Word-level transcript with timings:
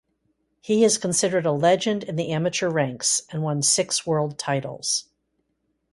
He 0.61 0.83
is 0.83 0.97
considered 0.97 1.45
a 1.45 1.51
legend 1.51 2.03
in 2.03 2.15
the 2.15 2.31
amateur 2.31 2.71
ranks 2.71 3.21
and 3.29 3.43
won 3.43 3.61
six 3.61 4.03
world 4.03 4.39
titles. 4.39 5.07